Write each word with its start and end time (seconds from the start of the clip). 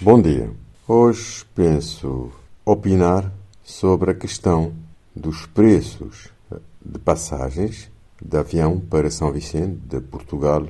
Bom 0.00 0.22
dia. 0.22 0.48
Hoje 0.86 1.44
penso 1.56 2.30
opinar 2.64 3.32
sobre 3.64 4.12
a 4.12 4.14
questão 4.14 4.72
dos 5.14 5.44
preços 5.46 6.28
de 6.80 7.00
passagens 7.00 7.90
de 8.22 8.36
avião 8.36 8.78
para 8.78 9.10
São 9.10 9.32
Vicente, 9.32 9.76
de 9.88 10.00
Portugal 10.00 10.68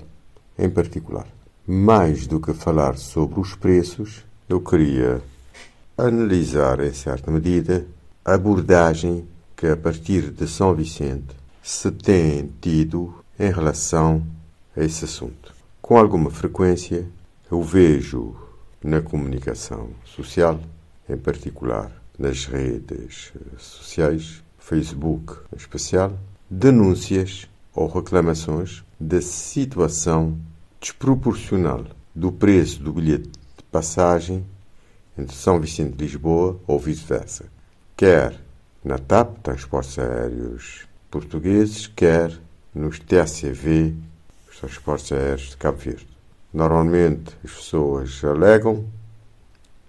em 0.58 0.70
particular. 0.70 1.26
Mais 1.66 2.26
do 2.26 2.40
que 2.40 2.54
falar 2.54 2.96
sobre 2.96 3.38
os 3.38 3.54
preços, 3.54 4.24
eu 4.48 4.62
queria 4.62 5.20
analisar, 5.98 6.80
em 6.80 6.94
certa 6.94 7.30
medida, 7.30 7.86
a 8.24 8.32
abordagem 8.32 9.28
que, 9.54 9.66
a 9.66 9.76
partir 9.76 10.30
de 10.30 10.48
São 10.48 10.74
Vicente, 10.74 11.36
se 11.62 11.90
tem 11.90 12.50
tido 12.62 13.14
em 13.38 13.52
relação 13.52 14.26
a 14.74 14.82
esse 14.82 15.04
assunto. 15.04 15.54
Com 15.82 15.98
alguma 15.98 16.30
frequência, 16.30 17.06
eu 17.50 17.62
vejo 17.62 18.47
na 18.82 19.00
comunicação 19.00 19.90
social, 20.04 20.60
em 21.08 21.16
particular 21.16 21.90
nas 22.18 22.46
redes 22.46 23.32
sociais, 23.58 24.42
Facebook 24.58 25.34
em 25.52 25.56
especial, 25.56 26.18
denúncias 26.50 27.48
ou 27.74 27.86
reclamações 27.86 28.84
da 28.98 29.20
situação 29.20 30.38
desproporcional 30.80 31.84
do 32.14 32.32
preço 32.32 32.82
do 32.82 32.92
bilhete 32.92 33.28
de 33.56 33.64
passagem 33.70 34.44
entre 35.16 35.34
São 35.34 35.60
Vicente 35.60 35.96
de 35.96 36.04
Lisboa 36.04 36.60
ou 36.66 36.78
vice-versa, 36.78 37.46
quer 37.96 38.38
na 38.84 38.98
TAP, 38.98 39.38
Transportes 39.42 39.98
Aéreos 39.98 40.86
Portugueses, 41.10 41.86
quer 41.86 42.32
nos 42.74 42.98
TACV, 42.98 43.94
os 44.50 44.58
Transportes 44.58 45.12
Aéreos 45.12 45.50
de 45.50 45.56
Cabo 45.56 45.78
Verde. 45.78 46.17
Normalmente 46.52 47.36
as 47.44 47.52
pessoas 47.52 48.22
alegam 48.24 48.86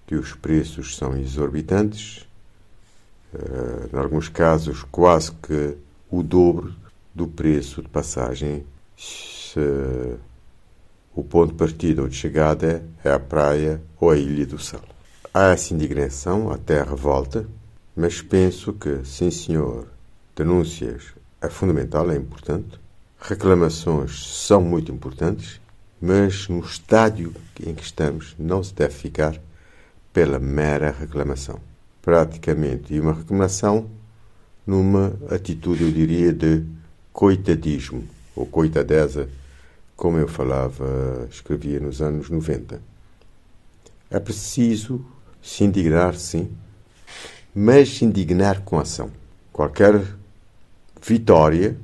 que 0.06 0.16
os 0.16 0.34
preços 0.34 0.98
são 0.98 1.18
exorbitantes, 1.18 2.28
uh, 3.34 3.96
em 3.96 3.98
alguns 3.98 4.28
casos 4.28 4.84
quase 4.84 5.32
que 5.32 5.78
o 6.10 6.24
dobro 6.24 6.74
do 7.14 7.28
preço 7.28 7.82
de 7.82 7.88
passagem 7.88 8.66
se 8.98 10.18
o 11.16 11.24
ponto 11.24 11.52
de 11.52 11.58
partida 11.58 12.02
ou 12.02 12.08
de 12.08 12.16
chegada 12.16 12.84
é 13.04 13.12
a 13.12 13.20
praia 13.20 13.82
ou 14.00 14.10
a 14.10 14.18
Ilha 14.18 14.46
do 14.46 14.60
Sal. 14.60 14.84
Há 15.34 15.52
essa 15.52 15.74
indignação, 15.74 16.52
até 16.52 16.80
a 16.80 16.84
revolta, 16.84 17.46
mas 17.96 18.22
penso 18.22 18.74
que, 18.74 19.04
sim 19.06 19.30
senhor, 19.30 19.88
denúncias 20.36 21.14
é 21.42 21.50
fundamental, 21.50 22.10
é 22.10 22.16
importante, 22.16 22.80
reclamações 23.20 24.26
são 24.46 24.62
muito 24.62 24.92
importantes, 24.92 25.60
mas 26.02 26.48
no 26.48 26.60
estádio 26.62 27.34
em 27.66 27.74
que 27.74 27.84
estamos 27.84 28.36
não 28.40 28.64
se 28.64 28.74
deve 28.74 28.94
ficar 28.94 29.40
pela 30.14 30.40
mera 30.40 30.92
reclamação. 30.92 31.60
Praticamente, 32.02 32.94
e 32.94 33.00
uma 33.00 33.14
reclamação 33.14 33.90
numa 34.66 35.14
atitude, 35.30 35.84
eu 35.84 35.92
diria, 35.92 36.34
de 36.34 36.64
coitadismo, 37.12 38.08
ou 38.36 38.46
coitadeza, 38.46 39.30
como 39.96 40.18
eu 40.18 40.28
falava, 40.28 41.28
escrevia 41.30 41.80
nos 41.80 42.02
anos 42.02 42.30
90. 42.30 42.82
É 44.10 44.20
preciso 44.20 45.06
se 45.42 45.64
indignar, 45.64 46.16
sim, 46.16 46.50
mas 47.54 47.90
se 47.90 48.06
indignar 48.06 48.62
com 48.62 48.80
ação. 48.80 49.12
Qualquer 49.52 50.02
vitória 51.02 51.78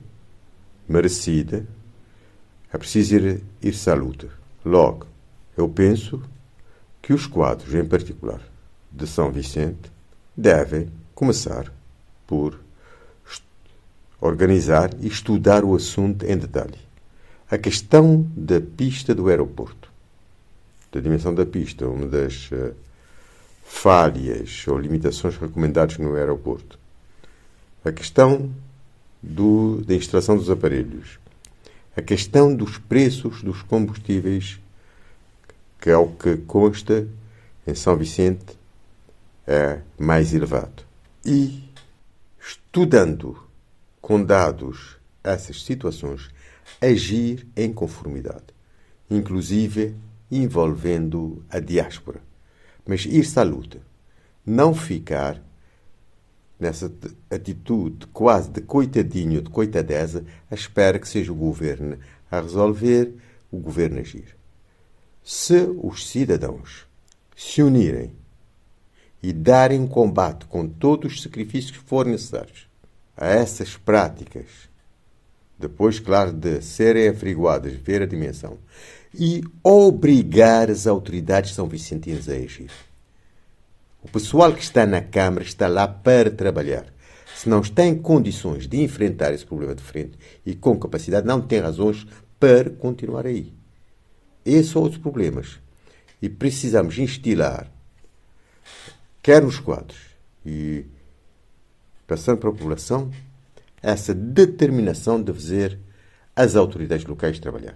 merecida 0.87 1.65
é 2.75 2.77
preciso 2.77 3.15
ir, 3.15 3.41
ir-se 3.61 3.89
à 3.89 3.93
luta. 3.93 4.27
Logo, 4.65 5.07
eu 5.55 5.69
penso 5.69 6.21
que 7.01 7.13
os 7.13 7.25
quadros, 7.25 7.73
em 7.73 7.85
particular, 7.85 8.41
de 8.91 9.07
São 9.07 9.31
Vicente, 9.31 9.89
devem 10.35 10.89
começar 11.13 11.71
por 12.27 12.59
organizar 14.19 14.89
e 14.99 15.07
estudar 15.07 15.63
o 15.63 15.73
assunto 15.73 16.25
em 16.25 16.37
detalhe. 16.37 16.77
A 17.49 17.57
questão 17.57 18.29
da 18.35 18.59
pista 18.59 19.15
do 19.15 19.29
aeroporto, 19.29 19.89
da 20.91 20.99
dimensão 20.99 21.33
da 21.33 21.45
pista, 21.45 21.87
uma 21.87 22.07
das 22.07 22.51
uh, 22.51 22.75
falhas 23.63 24.65
ou 24.67 24.77
limitações 24.77 25.37
recomendadas 25.37 25.97
no 25.97 26.13
aeroporto. 26.13 26.77
A 27.85 27.91
questão 27.93 28.51
do, 29.23 29.81
da 29.85 29.95
instalação 29.95 30.35
dos 30.35 30.49
aparelhos, 30.49 31.19
a 31.95 32.01
questão 32.01 32.53
dos 32.53 32.77
preços 32.77 33.41
dos 33.41 33.61
combustíveis, 33.61 34.59
que 35.79 35.89
é 35.89 35.97
o 35.97 36.07
que 36.07 36.37
consta 36.37 37.07
em 37.65 37.73
São 37.73 37.95
Vicente, 37.95 38.57
é 39.47 39.79
mais 39.97 40.33
elevado. 40.33 40.83
E, 41.25 41.63
estudando 42.39 43.41
com 44.01 44.23
dados 44.23 44.97
essas 45.23 45.63
situações, 45.63 46.29
agir 46.81 47.47
em 47.55 47.71
conformidade, 47.71 48.45
inclusive 49.09 49.95
envolvendo 50.29 51.43
a 51.49 51.59
diáspora. 51.59 52.21
Mas 52.85 53.05
ir-se 53.05 53.39
à 53.39 53.43
luta, 53.43 53.79
não 54.45 54.73
ficar 54.73 55.41
nessa 56.59 56.91
atitude 57.29 58.07
quase 58.07 58.49
de 58.49 58.61
coitadinho, 58.61 59.41
de 59.41 59.49
coitadeza, 59.49 60.25
à 60.49 60.55
espera 60.55 60.99
que 60.99 61.07
seja 61.07 61.31
o 61.31 61.35
governo 61.35 61.97
a 62.31 62.39
resolver, 62.39 63.13
o 63.51 63.57
governo 63.57 63.99
agir. 63.99 64.35
Se 65.23 65.67
os 65.81 66.07
cidadãos 66.07 66.85
se 67.35 67.61
unirem 67.61 68.13
e 69.21 69.33
darem 69.33 69.87
combate 69.87 70.45
com 70.45 70.67
todos 70.67 71.13
os 71.13 71.23
sacrifícios 71.23 71.71
que 71.71 71.83
forem 71.83 72.13
necessários 72.13 72.67
a 73.17 73.27
essas 73.27 73.75
práticas, 73.75 74.45
depois, 75.57 75.99
claro, 75.99 76.31
de 76.33 76.61
serem 76.61 77.07
averiguadas, 77.07 77.73
ver 77.73 78.01
a 78.01 78.05
dimensão, 78.05 78.57
e 79.13 79.41
obrigar 79.63 80.69
as 80.69 80.85
autoridades 80.85 81.53
são 81.53 81.67
vicentinas 81.67 82.27
a 82.27 82.33
agir. 82.33 82.69
O 84.05 84.07
pessoal 84.07 84.53
que 84.53 84.61
está 84.61 84.85
na 84.85 85.01
Câmara 85.01 85.43
está 85.43 85.67
lá 85.67 85.87
para 85.87 86.29
trabalhar. 86.29 86.85
Se 87.35 87.49
não 87.49 87.61
está 87.61 87.83
em 87.83 87.97
condições 87.97 88.67
de 88.67 88.79
enfrentar 88.79 89.33
esse 89.33 89.43
problema 89.43 89.73
de 89.73 89.81
frente 89.81 90.15
e 90.45 90.53
com 90.53 90.77
capacidade, 90.77 91.25
não 91.25 91.41
tem 91.41 91.59
razões 91.59 92.05
para 92.39 92.69
continuar 92.69 93.25
aí. 93.25 93.51
Esses 94.45 94.71
são 94.71 94.83
os 94.83 94.95
problemas. 94.95 95.59
E 96.21 96.29
precisamos 96.29 96.99
instilar, 96.99 97.67
quer 99.23 99.41
nos 99.41 99.59
quadros 99.59 99.97
e 100.45 100.85
passando 102.05 102.37
para 102.37 102.49
a 102.49 102.53
população, 102.53 103.11
essa 103.81 104.13
determinação 104.13 105.21
de 105.21 105.33
fazer 105.33 105.79
as 106.35 106.55
autoridades 106.55 107.07
locais 107.07 107.39
trabalhar. 107.39 107.75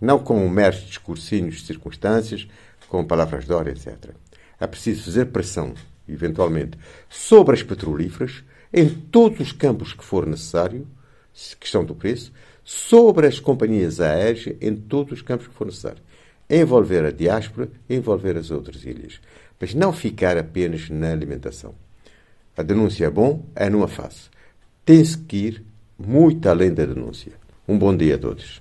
Não 0.00 0.18
com 0.18 0.48
meros 0.48 0.80
discursinhos 0.80 1.58
de 1.58 1.66
circunstâncias, 1.66 2.48
com 2.88 3.04
palavras 3.06 3.44
de 3.44 3.52
ordem, 3.52 3.72
etc. 3.72 4.16
É 4.62 4.66
preciso 4.68 5.06
fazer 5.06 5.24
pressão, 5.24 5.74
eventualmente, 6.08 6.78
sobre 7.08 7.56
as 7.56 7.64
petrolíferas, 7.64 8.44
em 8.72 8.88
todos 8.88 9.40
os 9.40 9.50
campos 9.50 9.92
que 9.92 10.04
for 10.04 10.24
necessário, 10.24 10.86
questão 11.58 11.84
do 11.84 11.96
preço, 11.96 12.32
sobre 12.62 13.26
as 13.26 13.40
companhias 13.40 13.98
aéreas, 13.98 14.54
em 14.60 14.76
todos 14.76 15.14
os 15.14 15.20
campos 15.20 15.48
que 15.48 15.54
for 15.54 15.66
necessário. 15.66 15.98
Envolver 16.48 17.04
a 17.04 17.10
diáspora, 17.10 17.68
envolver 17.90 18.36
as 18.36 18.52
outras 18.52 18.84
ilhas. 18.84 19.20
Mas 19.60 19.74
não 19.74 19.92
ficar 19.92 20.38
apenas 20.38 20.88
na 20.88 21.10
alimentação. 21.10 21.74
A 22.56 22.62
denúncia 22.62 23.06
é 23.06 23.10
bom, 23.10 23.44
é 23.56 23.68
numa 23.68 23.88
face. 23.88 24.30
Tem-se 24.84 25.18
que 25.18 25.36
ir 25.38 25.64
muito 25.98 26.48
além 26.48 26.72
da 26.72 26.86
denúncia. 26.86 27.32
Um 27.66 27.76
bom 27.76 27.96
dia 27.96 28.14
a 28.14 28.18
todos. 28.18 28.60